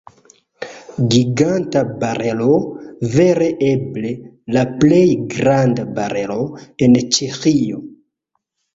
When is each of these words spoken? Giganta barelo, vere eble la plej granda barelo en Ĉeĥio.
Giganta 1.15 1.83
barelo, 2.03 2.57
vere 3.17 3.51
eble 3.69 4.15
la 4.57 4.67
plej 4.83 5.05
granda 5.37 5.89
barelo 6.01 6.43
en 6.89 7.03
Ĉeĥio. 7.17 7.89